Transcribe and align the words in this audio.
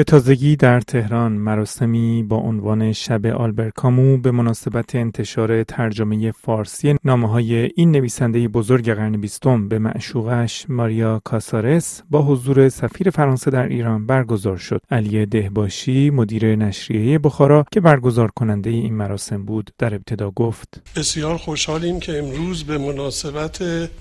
به 0.00 0.04
تازگی 0.04 0.56
در 0.56 0.80
تهران 0.80 1.32
مراسمی 1.32 2.22
با 2.22 2.36
عنوان 2.36 2.92
شب 2.92 3.26
آلبر 3.26 3.70
کامو 3.70 4.18
به 4.18 4.30
مناسبت 4.30 4.94
انتشار 4.94 5.64
ترجمه 5.64 6.32
فارسی 6.32 6.94
نامه 7.04 7.28
های 7.28 7.54
این 7.54 7.90
نویسنده 7.90 8.48
بزرگ 8.48 8.92
قرن 8.92 9.20
بیستم 9.20 9.68
به 9.68 9.78
معشوقش 9.78 10.66
ماریا 10.68 11.20
کاسارس 11.24 12.02
با 12.10 12.22
حضور 12.22 12.68
سفیر 12.68 13.10
فرانسه 13.10 13.50
در 13.50 13.68
ایران 13.68 14.06
برگزار 14.06 14.56
شد. 14.56 14.80
علی 14.90 15.26
دهباشی 15.26 16.10
مدیر 16.10 16.56
نشریه 16.56 17.18
بخارا 17.18 17.64
که 17.72 17.80
برگزار 17.80 18.30
کننده 18.36 18.70
این 18.70 18.94
مراسم 18.94 19.44
بود 19.44 19.70
در 19.78 19.94
ابتدا 19.94 20.30
گفت 20.30 20.82
بسیار 20.96 21.36
خوشحالیم 21.36 22.00
که 22.00 22.18
امروز 22.18 22.64
به 22.64 22.78
مناسبت 22.78 23.58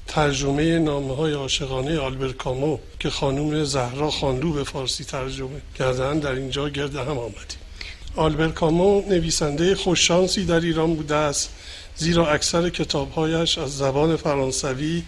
ترجمه 0.07 0.79
نامه 0.79 1.15
های 1.15 1.33
عاشقانه 1.33 1.99
آلبر 1.99 2.31
کامو 2.31 2.77
که 2.99 3.09
خانم 3.09 3.63
زهرا 3.63 4.11
خانلو 4.11 4.53
به 4.53 4.63
فارسی 4.63 5.03
ترجمه 5.03 5.61
کردن 5.89 6.19
در 6.19 6.31
اینجا 6.31 6.69
گرد 6.69 6.95
هم 6.95 7.17
آمدیم 7.17 7.59
آلبر 8.15 8.47
کامو 8.47 9.01
نویسنده 9.09 9.75
خوششانسی 9.75 10.45
در 10.45 10.59
ایران 10.59 10.95
بوده 10.95 11.15
است. 11.15 11.49
زیرا 11.95 12.27
اکثر 12.27 12.69
کتابهایش 12.69 13.57
از 13.57 13.77
زبان 13.77 14.15
فرانسوی 14.15 15.03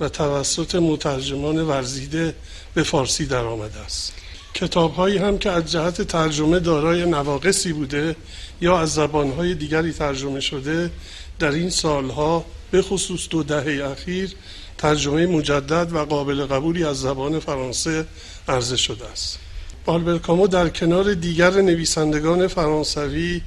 و 0.00 0.08
توسط 0.08 0.74
مترجمان 0.74 1.62
ورزیده 1.62 2.34
به 2.74 2.82
فارسی 2.82 3.26
در 3.26 3.44
آمده 3.44 3.78
است. 3.80 4.12
کتابهایی 4.54 5.18
هم 5.18 5.38
که 5.38 5.50
از 5.50 5.72
جهت 5.72 6.02
ترجمه 6.02 6.58
دارای 6.60 7.06
نواقصی 7.06 7.72
بوده 7.72 8.16
یا 8.60 8.78
از 8.78 8.94
زبانهای 8.94 9.54
دیگری 9.54 9.92
ترجمه 9.92 10.40
شده 10.40 10.90
در 11.38 11.50
این 11.50 11.70
سالها 11.70 12.44
به 12.70 12.82
خصوص 12.82 13.28
دو 13.30 13.42
دهه 13.42 13.84
اخیر 13.90 14.34
ترجمه 14.78 15.26
مجدد 15.26 15.92
و 15.92 16.04
قابل 16.04 16.46
قبولی 16.46 16.84
از 16.84 17.00
زبان 17.00 17.38
فرانسه 17.40 18.06
عرضه 18.48 18.76
شده 18.76 19.06
است. 19.06 19.43
آلبر 19.86 20.18
کامو 20.18 20.46
در 20.46 20.68
کنار 20.68 21.14
دیگر 21.14 21.50
نویسندگان 21.50 22.46
فرانسوی 22.46 23.40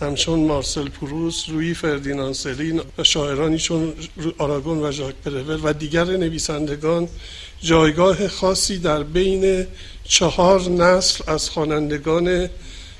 همچون 0.00 0.40
مارسل 0.40 0.88
پروس، 0.88 1.44
روی 1.48 1.74
فردینان 1.74 2.32
سلین 2.32 2.80
و 2.98 3.04
شاعرانی 3.04 3.58
چون 3.58 3.92
آراگون 4.38 4.78
و 4.78 4.92
ژاک 4.92 5.14
پرور 5.14 5.60
و 5.62 5.72
دیگر 5.72 6.04
نویسندگان 6.04 7.08
جایگاه 7.60 8.28
خاصی 8.28 8.78
در 8.78 9.02
بین 9.02 9.66
چهار 10.04 10.60
نسل 10.60 11.24
از 11.30 11.50
خوانندگان 11.50 12.48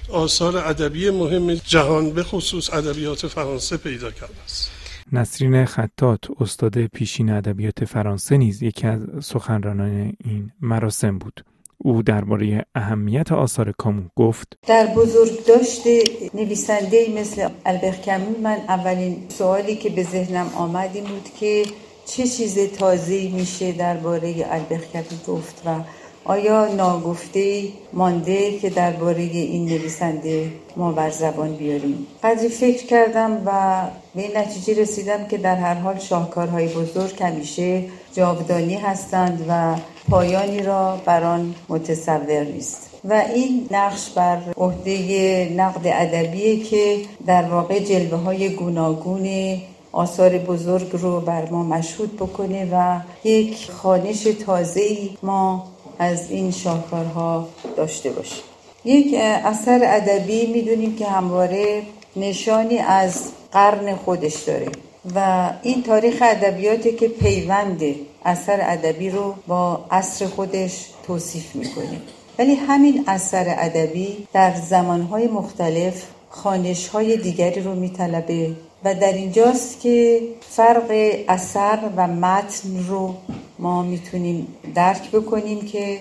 آثار 0.09 0.56
ادبی 0.56 1.11
مهم 1.11 1.55
جهان 1.55 2.11
به 2.11 2.22
خصوص 2.22 2.72
ادبیات 2.72 3.27
فرانسه 3.27 3.77
پیدا 3.77 4.11
کرده 4.11 4.42
است. 4.45 4.70
نسرین 5.12 5.65
خطات 5.65 6.20
استاد 6.41 6.87
پیشین 6.87 7.31
ادبیات 7.31 7.84
فرانسه 7.84 8.37
نیز 8.37 8.62
یکی 8.62 8.87
از 8.87 9.00
سخنرانان 9.22 10.12
این 10.25 10.53
مراسم 10.61 11.19
بود. 11.19 11.45
او 11.87 12.03
درباره 12.03 12.65
اهمیت 12.75 13.33
آثار 13.33 13.73
کامو 13.79 14.03
گفت. 14.17 14.59
در 14.67 14.87
بزرگ 14.87 15.45
داشته 15.45 16.05
نویسنده 16.35 17.07
مثل 17.17 17.49
البر 17.67 17.95
کامو 18.07 18.39
من 18.43 18.59
اولین 18.69 19.17
سوالی 19.29 19.77
که 19.77 19.91
به 19.91 20.03
ذهنم 20.03 20.47
آمد 20.57 20.91
این 20.95 21.05
بود 21.05 21.29
که 21.41 21.62
چه 22.07 22.27
چیز 22.27 22.59
تازه 22.59 23.29
میشه 23.29 23.73
درباره 23.73 24.47
البر 24.51 24.85
کامو 24.93 25.37
گفت 25.39 25.62
و 25.67 25.81
آیا 26.25 26.75
ناگفته 26.75 27.62
مانده 27.93 28.59
که 28.59 28.71
درباره 28.71 29.23
این 29.23 29.65
نویسنده 29.65 30.51
ما 30.77 30.93
بر 30.93 31.11
زبان 31.11 31.57
بیاریم؟ 31.57 32.07
قدری 32.23 32.49
فکر 32.49 32.87
کردم 32.87 33.43
و 33.47 33.81
به 34.15 34.23
این 34.23 34.37
نتیجه 34.37 34.83
رسیدم 34.83 35.27
که 35.27 35.39
در 35.39 35.57
هر 35.57 35.75
حال 35.75 35.99
شاهکارهای 35.99 36.69
بزرگ 36.69 37.23
همیشه 37.23 37.83
جاودانی 38.12 38.75
هستند 38.75 39.47
و 39.49 39.77
پایانی 40.10 40.62
را 40.62 41.00
بر 41.05 41.24
آن 41.24 41.55
متصور 41.69 42.44
نیست. 42.44 42.91
و 43.05 43.12
این 43.34 43.69
نقش 43.70 44.10
بر 44.10 44.38
عهده 44.56 45.52
نقد 45.56 45.83
ادبیه 45.84 46.64
که 46.64 46.97
در 47.27 47.42
واقع 47.42 47.78
جلوه 47.78 48.19
های 48.19 48.48
گوناگون 48.48 49.56
آثار 49.92 50.38
بزرگ 50.38 50.88
رو 50.92 51.20
بر 51.20 51.50
ما 51.50 51.62
مشهود 51.62 52.16
بکنه 52.16 52.69
و 52.72 53.00
یک 53.28 53.70
خانش 53.70 54.22
تازه 54.22 54.97
ما 55.22 55.66
از 55.98 56.31
این 56.31 56.50
شاهکارها 56.50 57.48
داشته 57.76 58.10
باشیم 58.10 58.43
یک 58.84 59.14
اثر 59.44 59.81
ادبی 59.84 60.47
می‌دونیم 60.47 60.97
که 60.97 61.06
همواره 61.06 61.82
نشانی 62.16 62.78
از 62.78 63.22
قرن 63.53 63.94
خودش 63.94 64.34
داره 64.34 64.69
و 65.14 65.50
این 65.62 65.82
تاریخ 65.82 66.19
ادبیاتی 66.22 66.93
که 66.93 67.09
پیوند 67.09 67.82
اثر 68.25 68.59
ادبی 68.62 69.11
رو 69.11 69.35
با 69.47 69.87
عصر 69.91 70.27
خودش 70.27 70.91
توصیف 71.07 71.55
می‌کنه 71.57 72.01
ولی 72.39 72.55
همین 72.55 73.05
اثر 73.07 73.55
ادبی 73.59 74.27
در 74.33 74.55
زمانهای 74.55 75.27
مختلف 75.27 76.07
خانشهای 76.31 77.17
دیگری 77.17 77.61
رو 77.61 77.75
میطلبه 77.75 78.51
و 78.85 78.95
در 78.95 79.12
اینجاست 79.12 79.81
که 79.81 80.23
فرق 80.41 81.15
اثر 81.29 81.79
و 81.97 82.07
متن 82.07 82.87
رو 82.89 83.15
ما 83.59 83.83
می‌تونیم 83.83 84.47
درک 84.75 85.11
بکنیم 85.11 85.67
که 85.67 86.01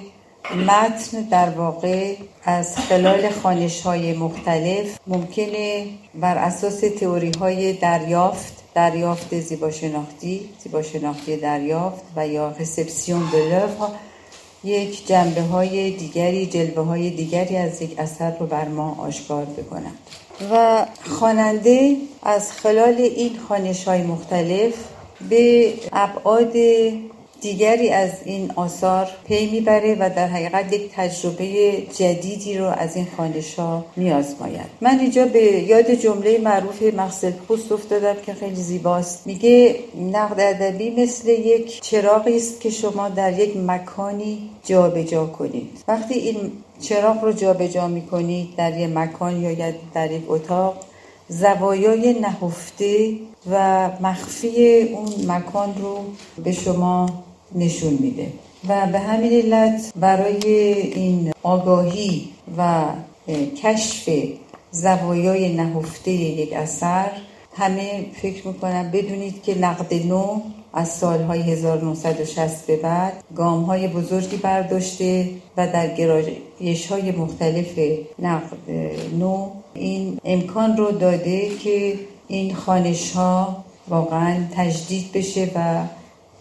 متن 0.52 1.22
در 1.22 1.50
واقع 1.50 2.16
از 2.44 2.78
خلال 2.78 3.30
خانش 3.30 3.82
های 3.82 4.14
مختلف 4.14 5.00
ممکنه 5.08 5.86
بر 6.16 6.38
اساس 6.38 6.80
تئوری 6.80 7.32
های 7.40 7.74
دریافت 7.74 8.54
دریافت 8.76 9.40
زیباشناختی 9.40 10.50
زیباشناختی 10.64 11.38
دریافت 11.38 12.04
و 12.16 12.28
یا 12.28 12.56
رسپسیون 12.60 13.30
به 13.32 13.68
یک 14.64 15.08
جنبه 15.08 15.42
های 15.42 15.92
دیگری 15.92 16.46
جلوه 16.46 16.86
های 16.86 17.10
دیگری 17.10 17.58
از 17.58 17.82
یک 17.82 18.00
اثر 18.00 18.38
رو 18.38 18.46
بر 18.46 18.68
ما 18.68 18.96
آشکار 19.00 19.46
بکنند. 19.46 19.98
و 20.52 20.86
خواننده 21.20 21.98
از 22.24 22.52
خلال 22.52 22.96
این 22.96 23.40
خانش 23.50 23.84
های 23.84 24.04
مختلف 24.04 24.74
به 25.30 25.74
ابعاد 25.94 26.54
دیگری 27.44 27.90
از 27.90 28.10
این 28.26 28.52
آثار 28.56 29.08
پی 29.28 29.52
می‌بره 29.52 29.96
و 30.00 30.10
در 30.16 30.28
حقیقت 30.28 30.74
یک 30.74 30.92
تجربه 30.96 31.78
جدیدی 31.94 32.58
رو 32.58 32.66
از 32.66 32.96
این 32.96 33.08
خانش 33.18 33.56
ها 33.56 33.86
میازماید 33.96 34.66
من 34.82 35.00
اینجا 35.00 35.26
به 35.26 35.44
یاد 35.44 35.92
جمله 35.92 36.38
معروف 36.38 36.84
مقصد 36.84 37.32
پوست 37.32 37.72
افتادم 37.72 38.16
که 38.26 38.34
خیلی 38.34 38.56
زیباست. 38.56 39.28
میگه 39.28 39.76
نقد 40.12 40.40
ادبی 40.40 40.90
مثل 40.90 41.30
یک 41.30 41.82
چراغی 41.82 42.38
است 42.38 42.62
که 42.62 42.70
شما 42.70 43.10
در 43.10 43.40
یک 43.40 43.58
مکانی 43.58 44.50
جابجا 44.66 45.04
جا 45.04 45.26
کنید. 45.26 45.84
وقتی 45.88 46.14
این 46.14 46.52
چراغ 46.82 47.24
رو 47.24 47.32
جابجا 47.32 47.68
جا 47.68 47.88
می‌کنید 47.88 48.56
در 48.58 48.80
یک 48.80 48.90
مکان 48.90 49.42
یا 49.42 49.74
در 49.94 50.12
یک 50.12 50.24
اتاق 50.28 50.76
زوایای 51.28 52.20
نهفته 52.20 53.16
و 53.52 53.90
مخفی 54.02 54.82
اون 54.82 55.32
مکان 55.32 55.76
رو 55.82 56.00
به 56.44 56.52
شما 56.52 57.24
نشون 57.56 57.98
میده. 58.02 58.28
و 58.68 58.88
به 58.92 59.00
همین 59.00 59.32
علت 59.32 59.94
برای 59.96 60.46
این 60.74 61.32
آگاهی 61.44 62.30
و 62.58 62.84
کشف 63.64 64.10
زوایای 64.72 65.56
نهفته 65.56 66.12
یک 66.12 66.54
اثر 66.54 67.12
همه 67.56 68.06
فکر 68.22 68.48
می‌کنم 68.48 68.92
بدونید 68.92 69.44
که 69.44 69.60
نقد 69.60 69.94
نو 69.94 70.42
از 70.74 70.90
سالهای 70.90 71.42
1960 71.42 72.68
به 72.68 72.76
بعد 72.78 73.24
گام 73.36 73.64
های 73.64 73.88
بزرگی 73.88 74.38
برداشته 74.38 75.30
و 75.58 75.68
در 75.68 75.96
گرایش 75.96 76.88
های 76.88 77.12
مختلف 77.12 77.80
نقد 78.20 78.58
نو 79.20 79.50
این 79.74 80.20
امکان 80.26 80.78
رو 80.78 80.92
داده 80.92 81.50
که 81.50 81.94
این 82.28 82.56
خانش 82.56 83.12
ها 83.12 83.64
واقعا 83.90 84.36
تجدید 84.56 85.12
بشه 85.12 85.52
و 85.56 85.84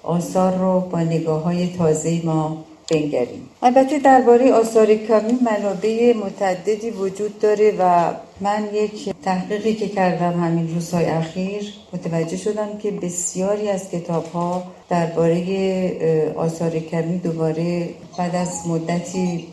آثار 0.03 0.59
رو 0.59 0.81
با 0.81 1.01
نگاه 1.01 1.43
های 1.43 1.77
تازه 1.77 2.21
ما 2.25 2.65
بنگریم. 2.91 3.49
البته 3.63 3.99
درباره 3.99 4.53
آثار 4.53 4.95
کامی 4.95 5.39
منابع 5.45 6.17
متعددی 6.17 6.91
وجود 6.91 7.39
داره 7.39 7.75
و 7.79 8.13
من 8.41 8.69
یک 8.75 9.15
تحقیقی 9.23 9.75
که 9.75 9.89
کردم 9.89 10.45
همین 10.45 10.75
روزهای 10.75 11.05
اخیر 11.05 11.73
متوجه 11.93 12.37
شدم 12.37 12.79
که 12.79 12.91
بسیاری 12.91 13.69
از 13.69 13.91
کتاب 13.91 14.27
ها 14.27 14.63
درباره 14.89 16.33
آثار 16.37 16.71
کمی 16.71 17.19
دوباره 17.19 17.89
بعد 18.19 18.37
از 18.37 18.67
مدتی 18.69 19.47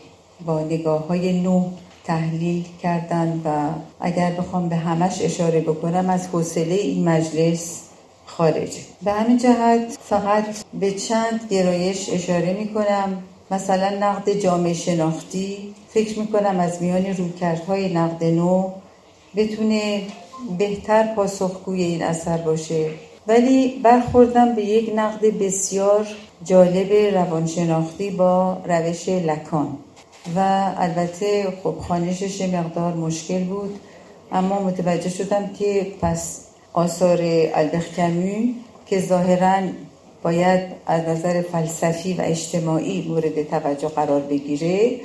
با 0.46 0.60
نگاه 0.60 1.08
های 1.08 1.42
نو 1.42 1.70
تحلیل 2.04 2.66
کردن 2.84 3.42
و 3.46 3.70
اگر 4.00 4.32
بخوام 4.32 4.70
به 4.70 4.76
همش 4.76 5.22
اشاره 5.22 5.62
بکنم 5.62 6.10
از 6.10 6.28
حوصله 6.28 6.76
این 6.76 7.10
مجلس 7.10 7.89
خارجه 8.38 8.80
به 9.04 9.12
همین 9.12 9.38
جهت 9.38 9.98
فقط 10.04 10.46
به 10.74 10.92
چند 10.92 11.42
گرایش 11.50 12.10
اشاره 12.14 12.54
می 12.54 12.74
کنم 12.74 13.24
مثلا 13.52 13.90
نقد 13.90 14.30
جامعه 14.30 14.74
شناختی 14.74 15.76
فکر 15.90 16.20
می 16.20 16.28
کنم 16.28 16.60
از 16.60 16.82
میان 16.82 17.06
رویکردهای 17.06 17.94
نقد 17.94 18.24
نو 18.24 18.72
بتونه 19.36 20.02
بهتر 20.58 21.16
پاسخگوی 21.16 21.84
این 21.84 22.04
اثر 22.04 22.38
باشه. 22.38 22.90
ولی 23.28 23.80
برخوردم 23.84 24.56
به 24.56 24.66
یک 24.66 24.92
نقد 24.96 25.26
بسیار 25.26 26.08
جالب 26.44 27.16
روانشناختی 27.16 28.12
با 28.12 28.58
روش 28.66 29.10
لکان. 29.10 29.78
و 30.36 30.72
البته 30.78 31.54
خب 31.64 31.76
خانشش 31.88 32.42
مقدار 32.42 32.94
مشکل 32.94 33.44
بود 33.44 33.80
اما 34.32 34.60
متوجه 34.60 35.10
شدم 35.10 35.50
که 35.60 35.88
پس 36.02 36.46
آثار 36.74 37.20
البخ 37.54 37.86
که 38.86 39.00
ظاهرا 39.00 39.62
باید 40.24 40.62
از 40.88 41.02
نظر 41.02 41.42
فلسفی 41.42 42.14
و 42.14 42.22
اجتماعی 42.22 43.08
مورد 43.08 43.44
توجه 43.44 43.88
قرار 43.88 44.22
بگیره 44.22 45.00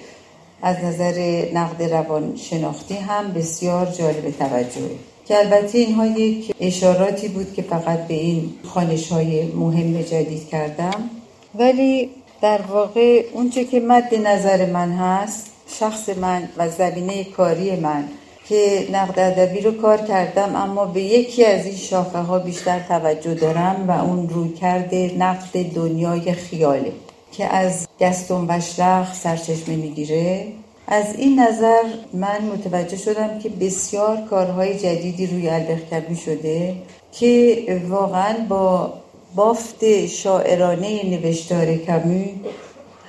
از 0.63 0.77
نظر 0.85 1.45
نقد 1.55 1.83
روان 1.83 2.37
شناختی 2.37 2.95
هم 2.95 3.33
بسیار 3.33 3.87
جالب 3.87 4.31
توجهه. 4.31 4.91
که 5.27 5.39
البته 5.39 5.79
اینها 5.79 6.07
یک 6.07 6.55
اشاراتی 6.61 7.29
بود 7.29 7.55
که 7.55 7.63
فقط 7.63 8.07
به 8.07 8.15
این 8.15 8.55
خانش 8.65 9.13
های 9.13 9.47
مهم 9.47 10.03
جدید 10.03 10.49
کردم. 10.49 11.11
ولی 11.55 12.11
در 12.43 12.63
واقع 12.63 13.25
اونچه 13.33 13.65
که 13.65 13.81
مد 13.81 14.15
نظر 14.15 14.67
من 14.67 14.93
هست 14.93 15.51
شخص 15.69 16.09
من 16.09 16.49
و 16.57 16.69
زمینه 16.69 17.25
کاری 17.25 17.77
من 17.77 18.05
که 18.49 18.89
نقد 18.93 19.19
ادبی 19.19 19.61
رو 19.61 19.73
کار 19.73 19.99
کردم 19.99 20.57
اما 20.57 20.85
به 20.85 21.03
یکی 21.03 21.45
از 21.45 21.67
این 21.67 21.77
شاخه 21.77 22.19
ها 22.19 22.39
بیشتر 22.39 22.81
توجه 22.81 23.35
دارم 23.35 23.85
و 23.89 24.05
اون 24.05 24.29
روی 24.29 24.49
کرده 24.49 25.15
نقد 25.19 25.63
دنیای 25.75 26.33
خیاله 26.33 26.93
که 27.33 27.45
از 27.45 27.89
گستون 28.01 28.47
بشلخ 28.47 29.15
سرچشمه 29.15 29.77
می‌گیره. 29.77 30.47
از 30.87 31.15
این 31.19 31.41
نظر 31.41 31.83
من 32.13 32.43
متوجه 32.43 32.97
شدم 32.97 33.39
که 33.39 33.49
بسیار 33.49 34.17
کارهای 34.31 34.79
جدیدی 34.79 35.27
روی 35.27 35.49
البخ 35.49 36.21
شده 36.25 36.75
که 37.13 37.83
واقعا 37.89 38.35
با 38.49 38.93
بافت 39.35 40.07
شاعرانه 40.07 41.05
نوشتار 41.05 41.77
کمی 41.77 42.41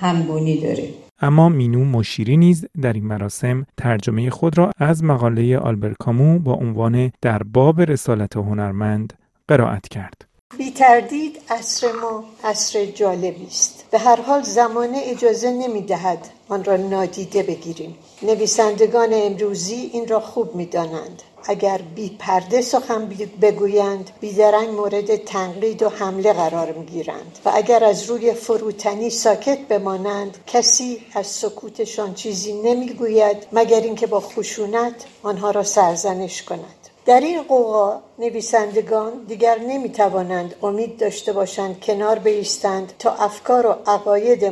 همگونی 0.00 0.60
داره. 0.60 1.05
اما 1.20 1.48
مینو 1.48 1.84
مشیری 1.84 2.36
نیز 2.36 2.66
در 2.82 2.92
این 2.92 3.04
مراسم 3.04 3.66
ترجمه 3.76 4.30
خود 4.30 4.58
را 4.58 4.70
از 4.78 5.04
مقاله 5.04 5.58
آلبر 5.58 5.94
کامو 5.98 6.38
با 6.38 6.52
عنوان 6.52 7.12
در 7.22 7.42
باب 7.42 7.80
رسالت 7.80 8.36
هنرمند 8.36 9.12
قرائت 9.48 9.88
کرد. 9.88 10.26
بی 10.58 10.70
تردید 10.70 11.38
عصر 11.50 11.86
ما 12.02 12.24
عصر 12.44 12.84
جالبی 12.84 13.46
است 13.46 13.75
به 13.90 13.98
هر 13.98 14.20
حال 14.20 14.42
زمانه 14.42 15.00
اجازه 15.04 15.50
نمی 15.50 15.82
دهد 15.82 16.28
آن 16.48 16.64
را 16.64 16.76
نادیده 16.76 17.42
بگیریم. 17.42 17.98
نویسندگان 18.22 19.08
امروزی 19.12 19.90
این 19.92 20.08
را 20.08 20.20
خوب 20.20 20.54
می 20.54 20.66
دانند 20.66 21.22
اگر 21.48 21.78
بی 21.78 22.16
پرده 22.18 22.60
سخن 22.60 23.08
بگویند 23.42 24.10
بیدرنگ 24.20 24.68
مورد 24.68 25.16
تنقید 25.16 25.82
و 25.82 25.88
حمله 25.88 26.32
قرار 26.32 26.72
می 26.72 26.86
گیرند 26.86 27.38
و 27.44 27.50
اگر 27.54 27.84
از 27.84 28.04
روی 28.04 28.34
فروتنی 28.34 29.10
ساکت 29.10 29.58
بمانند 29.58 30.38
کسی 30.46 31.02
از 31.14 31.26
سکوتشان 31.26 32.14
چیزی 32.14 32.52
نمی‌گوید 32.52 33.46
مگر 33.52 33.80
اینکه 33.80 34.06
با 34.06 34.20
خشونت 34.20 34.94
آنها 35.22 35.50
را 35.50 35.62
سرزنش 35.62 36.42
کند. 36.42 36.85
در 37.06 37.20
این 37.20 37.42
قوقا 37.42 38.00
نویسندگان 38.18 39.12
دیگر 39.28 39.58
نمی 39.58 39.88
توانند 39.88 40.54
امید 40.62 40.98
داشته 40.98 41.32
باشند 41.32 41.80
کنار 41.80 42.18
بیستند 42.18 42.92
تا 42.98 43.10
افکار 43.10 43.66
و 43.66 43.70
عقاید 43.86 44.44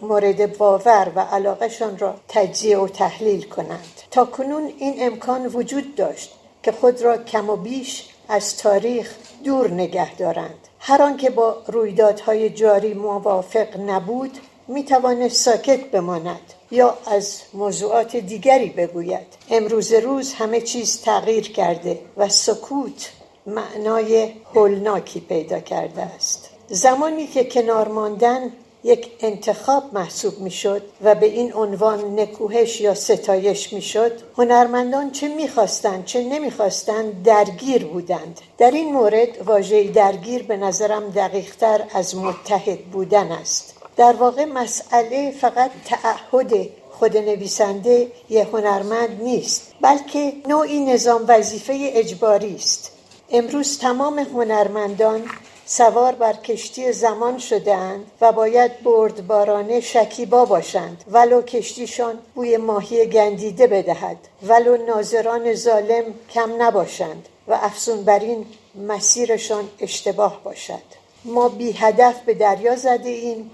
مورد 0.00 0.58
باور 0.58 1.12
و 1.16 1.20
علاقهشان 1.20 1.98
را 1.98 2.14
تجزیه 2.28 2.78
و 2.78 2.88
تحلیل 2.88 3.42
کنند. 3.42 3.84
تا 4.10 4.24
کنون 4.24 4.72
این 4.78 4.94
امکان 4.98 5.46
وجود 5.46 5.94
داشت 5.94 6.34
که 6.62 6.72
خود 6.72 7.02
را 7.02 7.16
کم 7.16 7.50
و 7.50 7.56
بیش 7.56 8.08
از 8.28 8.56
تاریخ 8.56 9.14
دور 9.44 9.70
نگه 9.70 10.14
دارند. 10.14 10.68
هر 10.78 11.02
آنکه 11.02 11.30
با 11.30 11.56
رویدادهای 11.66 12.50
جاری 12.50 12.94
موافق 12.94 13.80
نبود 13.80 14.38
می 14.68 14.84
توانست 14.84 15.36
ساکت 15.36 15.90
بماند 15.90 16.52
یا 16.70 16.98
از 17.06 17.40
موضوعات 17.54 18.16
دیگری 18.16 18.68
بگوید. 18.68 19.26
امروز 19.50 19.92
روز 19.92 20.32
همه 20.32 20.60
چیز 20.60 21.00
تغییر 21.00 21.52
کرده 21.52 21.98
و 22.16 22.28
سکوت 22.28 23.10
معنای 23.46 24.32
هولناکی 24.54 25.20
پیدا 25.20 25.60
کرده 25.60 26.02
است. 26.02 26.50
زمانی 26.68 27.26
که 27.26 27.44
کنار 27.44 27.88
ماندن 27.88 28.52
یک 28.84 29.10
انتخاب 29.20 29.82
محسوب 29.92 30.38
می‌شد 30.38 30.82
و 31.04 31.14
به 31.14 31.26
این 31.26 31.54
عنوان 31.54 32.20
نکوهش 32.20 32.80
یا 32.80 32.94
ستایش 32.94 33.72
می‌شد 33.72 34.12
هنرمندان 34.38 35.10
چه 35.10 35.28
می‌خواستند 35.28 36.04
چه 36.04 36.24
نمی‌خواستند 36.24 37.22
درگیر 37.22 37.84
بودند. 37.84 38.40
در 38.58 38.70
این 38.70 38.92
مورد 38.92 39.48
واژه 39.48 39.84
درگیر 39.84 40.42
به 40.42 40.56
نظرم 40.56 41.10
دقیقتر 41.10 41.84
از 41.94 42.16
متحد 42.16 42.78
بودن 42.78 43.32
است. 43.32 43.74
در 43.96 44.12
واقع 44.12 44.44
مسئله 44.44 45.30
فقط 45.30 45.70
تعهد 45.84 46.68
خود 46.90 47.16
نویسنده 47.16 48.12
یه 48.30 48.44
هنرمند 48.44 49.22
نیست 49.22 49.72
بلکه 49.80 50.32
نوعی 50.48 50.80
نظام 50.80 51.24
وظیفه 51.28 51.90
اجباری 51.92 52.54
است. 52.54 52.92
امروز 53.30 53.78
تمام 53.78 54.18
هنرمندان 54.18 55.22
سوار 55.66 56.12
بر 56.12 56.32
کشتی 56.32 56.92
زمان 56.92 57.38
شدهاند 57.38 58.06
و 58.20 58.32
باید 58.32 58.82
بردبارانه 58.82 59.80
شکیبا 59.80 60.44
باشند 60.44 61.04
ولو 61.10 61.42
کشتیشان 61.42 62.18
بوی 62.34 62.56
ماهی 62.56 63.06
گندیده 63.06 63.66
بدهد 63.66 64.16
ولو 64.42 64.76
ناظران 64.76 65.54
ظالم 65.54 66.04
کم 66.30 66.62
نباشند 66.62 67.28
و 67.48 67.58
افزون 67.62 68.04
بر 68.04 68.18
این 68.18 68.46
مسیرشان 68.88 69.68
اشتباه 69.80 70.40
باشد. 70.44 70.82
ما 71.24 71.48
بی 71.48 71.72
هدف 71.72 72.20
به 72.20 72.34
دریا 72.34 72.76
زده 72.76 73.08
ایم 73.08 73.50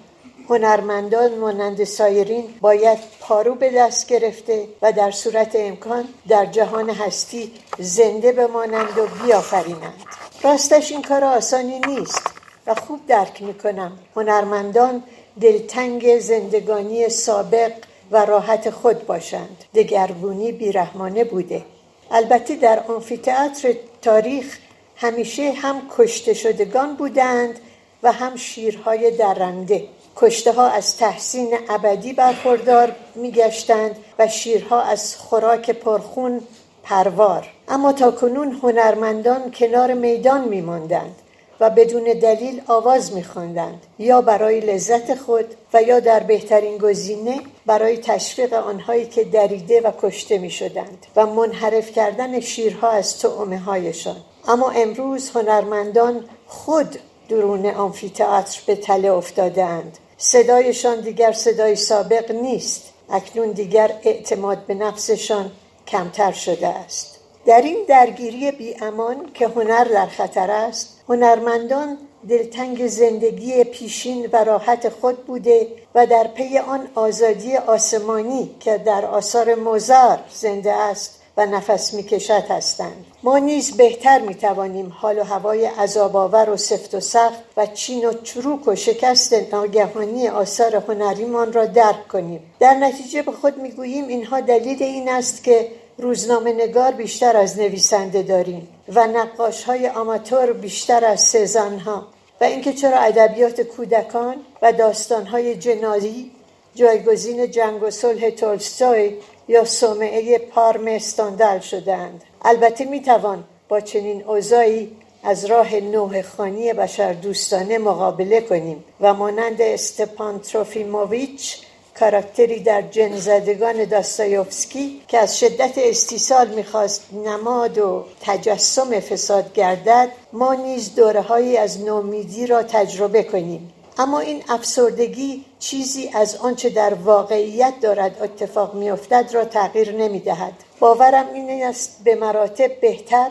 هنرمندان 0.48 1.38
مانند 1.38 1.84
سایرین 1.84 2.44
باید 2.60 2.98
پارو 3.20 3.54
به 3.54 3.70
دست 3.70 4.06
گرفته 4.06 4.68
و 4.82 4.92
در 4.92 5.10
صورت 5.10 5.56
امکان 5.56 6.04
در 6.28 6.46
جهان 6.46 6.90
هستی 6.90 7.52
زنده 7.78 8.32
بمانند 8.32 8.98
و 8.98 9.06
بیافرینند. 9.24 10.02
راستش 10.42 10.92
این 10.92 11.02
کار 11.02 11.24
آسانی 11.24 11.80
نیست 11.86 12.22
و 12.66 12.74
خوب 12.74 13.06
درک 13.06 13.42
می‌کنم. 13.42 13.98
هنرمندان 14.16 15.02
دلتنگ 15.40 16.18
زندگانی 16.18 17.08
سابق 17.08 17.72
و 18.10 18.24
راحت 18.24 18.70
خود 18.70 19.06
باشند. 19.06 19.64
دگرگونی 19.74 20.52
بیرحمانه 20.52 21.24
بوده. 21.24 21.64
البته 22.10 22.56
در 22.56 22.80
آنفیتئاتر 22.88 23.74
تاریخ 24.02 24.58
همیشه 24.96 25.52
هم 25.52 25.82
کشته 25.98 26.34
شدگان 26.34 26.94
بودند 26.94 27.58
و 28.02 28.12
هم 28.12 28.36
شیرهای 28.36 29.10
درنده. 29.10 29.84
کشته 30.16 30.52
ها 30.52 30.68
از 30.68 30.96
تحسین 30.96 31.58
ابدی 31.68 32.12
برخوردار 32.12 32.92
میگشتند 33.14 33.96
و 34.18 34.28
شیرها 34.28 34.82
از 34.82 35.16
خوراک 35.16 35.70
پرخون 35.70 36.40
پروار. 36.82 37.46
اما 37.68 37.92
تا 37.92 38.10
کنون 38.10 38.52
هنرمندان 38.62 39.50
کنار 39.50 39.94
میدان 39.94 40.48
میماندند 40.48 41.16
و 41.60 41.70
بدون 41.70 42.04
دلیل 42.04 42.62
آواز 42.66 43.12
میخواندند 43.12 43.86
یا 43.98 44.20
برای 44.22 44.60
لذت 44.60 45.14
خود 45.14 45.44
و 45.74 45.82
یا 45.82 46.00
در 46.00 46.20
بهترین 46.20 46.78
گزینه 46.78 47.40
برای 47.66 47.98
تشویق 47.98 48.52
آنهایی 48.52 49.06
که 49.06 49.24
دریده 49.24 49.80
و 49.80 49.90
کشته 50.02 50.38
می‌شدند 50.38 51.06
و 51.16 51.26
منحرف 51.26 51.92
کردن 51.92 52.40
شیرها 52.40 52.90
از 52.90 53.18
تعمه 53.18 53.58
هایشان 53.58 54.16
اما 54.48 54.70
امروز 54.70 55.30
هنرمندان 55.30 56.24
خود 56.46 56.98
درون 57.28 57.66
آمفیتئاتر 57.66 58.60
به 58.66 58.76
تله 58.76 59.12
افتادهاند 59.12 59.98
صدایشان 60.22 61.00
دیگر 61.00 61.32
صدای 61.32 61.76
سابق 61.76 62.32
نیست. 62.32 62.82
اکنون 63.10 63.52
دیگر 63.52 63.90
اعتماد 64.04 64.66
به 64.66 64.74
نفسشان 64.74 65.52
کمتر 65.86 66.32
شده 66.32 66.68
است. 66.68 67.20
در 67.46 67.62
این 67.62 67.84
درگیری 67.88 68.50
بی 68.50 68.76
امان 68.80 69.30
که 69.34 69.48
هنر 69.48 69.84
در 69.84 70.06
خطر 70.06 70.50
است 70.50 71.00
هنرمندان 71.08 71.98
دلتنگ 72.28 72.86
زندگی 72.86 73.64
پیشین 73.64 74.28
و 74.32 74.44
راحت 74.44 74.88
خود 74.88 75.26
بوده 75.26 75.68
و 75.94 76.06
در 76.06 76.26
پی 76.26 76.58
آن 76.58 76.88
آزادی 76.94 77.56
آسمانی 77.56 78.56
که 78.60 78.78
در 78.78 79.04
آثار 79.04 79.54
موزار 79.54 80.18
زنده 80.30 80.72
است 80.72 81.19
و 81.36 81.46
نفس 81.46 81.94
می‌کشد 81.94 82.44
هستند. 82.50 83.06
ما 83.22 83.38
نیز 83.38 83.76
بهتر 83.76 84.18
می‌توانیم 84.18 84.92
حال 84.98 85.18
و 85.18 85.24
هوای 85.24 85.66
عذابآور 85.66 86.50
و 86.50 86.56
سفت 86.56 86.94
و 86.94 87.00
سخت 87.00 87.38
و 87.56 87.66
چین 87.66 88.04
و 88.04 88.12
چروک 88.12 88.68
و 88.68 88.74
شکست 88.74 89.34
ناگهانی 89.52 90.28
آثار 90.28 90.76
هنریمان 90.76 91.52
را 91.52 91.66
درک 91.66 92.08
کنیم. 92.08 92.40
در 92.60 92.74
نتیجه 92.74 93.22
به 93.22 93.32
خود 93.32 93.58
می‌گوییم 93.58 94.08
اینها 94.08 94.40
دلیل 94.40 94.82
این 94.82 95.08
است 95.08 95.44
که 95.44 95.68
روزنامه 95.98 96.52
نگار 96.52 96.92
بیشتر 96.92 97.36
از 97.36 97.58
نویسنده 97.58 98.22
داریم 98.22 98.68
و 98.94 99.06
نقاش 99.06 99.64
های 99.64 99.88
آماتور 99.88 100.52
بیشتر 100.52 101.04
از 101.04 101.20
سزن 101.20 101.78
ها 101.78 102.06
و 102.40 102.44
اینکه 102.44 102.72
چرا 102.72 102.98
ادبیات 102.98 103.60
کودکان 103.60 104.36
و 104.62 104.72
داستان 104.72 105.26
های 105.26 105.56
جنازی 105.56 106.30
جایگزین 106.74 107.50
جنگ 107.50 107.82
و 107.82 107.90
صلح 107.90 108.30
تولستوی 108.30 109.16
یا 109.50 109.64
سومعه 109.64 110.38
پارم 110.38 110.86
استاندل 110.86 111.58
شدند. 111.60 112.22
البته 112.42 112.84
می‌توان 112.84 113.44
با 113.68 113.80
چنین 113.80 114.24
اوضاعی 114.24 114.96
از 115.22 115.44
راه 115.44 115.74
نوه 115.74 116.22
خانی 116.22 116.72
بشر 116.72 117.12
دوستانه 117.12 117.78
مقابله 117.78 118.40
کنیم 118.40 118.84
و 119.00 119.14
مانند 119.14 119.62
استپان 119.62 120.40
تروفیموویچ 120.40 121.56
کاراکتری 122.00 122.60
در 122.60 122.82
جن 122.82 123.16
زدگان 123.16 123.84
داستایوفسکی 123.84 125.02
که 125.08 125.18
از 125.18 125.38
شدت 125.38 125.72
استیصال 125.76 126.48
می‌خواست 126.48 127.02
نماد 127.24 127.78
و 127.78 128.04
تجسم 128.20 129.00
فساد 129.00 129.52
گردد 129.52 130.08
ما 130.32 130.54
نیز 130.54 130.94
دوره 130.94 131.20
هایی 131.20 131.56
از 131.56 131.80
نومیدی 131.80 132.46
را 132.46 132.62
تجربه 132.62 133.22
کنیم. 133.22 133.72
اما 134.00 134.20
این 134.20 134.42
افسردگی 134.48 135.44
چیزی 135.58 136.10
از 136.14 136.36
آنچه 136.36 136.70
در 136.70 136.94
واقعیت 136.94 137.74
دارد 137.80 138.22
اتفاق 138.22 138.74
میافتد 138.74 139.30
را 139.32 139.44
تغییر 139.44 139.92
نمی‌دهد. 139.92 140.52
باورم 140.78 141.26
این 141.34 141.64
است 141.64 142.00
به 142.04 142.14
مراتب 142.14 142.80
بهتر 142.80 143.30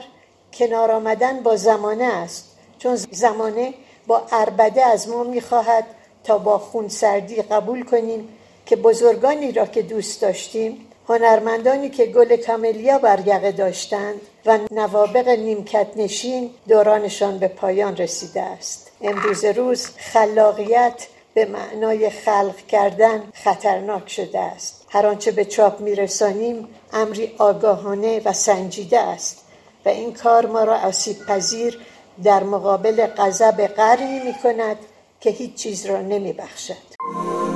کنار 0.54 0.92
آمدن 0.92 1.44
با 1.44 1.56
زمانه 1.56 2.06
است 2.06 2.58
چون 2.80 2.96
زمانه 2.96 3.74
با 4.08 4.22
اربده 4.32 4.86
از 4.86 5.10
ما 5.10 5.24
می‌خواهد 5.24 5.86
تا 6.24 6.38
با 6.38 6.58
خونسردی 6.58 7.36
قبول 7.42 7.84
کنیم 7.84 8.30
که 8.66 8.76
بزرگانی 8.76 9.52
را 9.52 9.66
که 9.66 9.82
دوست 9.82 10.22
داشتیم 10.22 10.86
هنرمندانی 11.08 11.90
که 11.90 12.06
گل 12.06 12.36
کاملیا 12.36 12.98
بر 12.98 13.16
داشتند 13.52 14.22
و 14.46 14.60
نوابق 14.72 15.28
نیمکت 15.28 15.88
نشین 15.96 16.50
دورانشان 16.68 17.38
به 17.38 17.48
پایان 17.48 17.98
رسیده 17.98 18.42
است. 18.42 18.89
امروز 19.02 19.46
روز 19.46 19.88
خلاقیت 19.98 21.08
به 21.34 21.46
معنای 21.46 22.10
خلق 22.10 22.56
کردن 22.68 23.24
خطرناک 23.34 24.10
شده 24.10 24.40
است 24.40 24.86
هر 24.90 25.08
آنچه 25.08 25.32
به 25.32 25.46
چاپ 25.46 25.82
میرسانیم 25.82 26.68
امری 26.94 27.36
آگاهانه 27.38 28.22
و 28.26 28.34
سنجیده 28.34 29.00
است 29.00 29.46
و 29.86 29.90
این 29.90 30.14
کار 30.14 30.46
ما 30.46 30.64
را 30.64 30.78
آسیب 30.78 31.18
پذیر 31.26 31.80
در 32.24 32.44
مقابل 32.44 33.08
غضب 33.08 33.62
قرنی 33.62 34.20
می 34.20 34.34
کند 34.44 34.78
که 35.22 35.30
هیچ 35.30 35.56
چیز 35.56 35.86
را 35.86 36.02
نمی 36.02 36.34
بخشد 36.34 36.90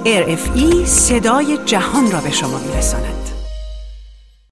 RFI 0.06 0.86
صدای 0.86 1.58
جهان 1.66 2.12
را 2.12 2.20
به 2.20 2.32
شما 2.32 2.58
می 2.58 2.78
رساند. 2.78 3.33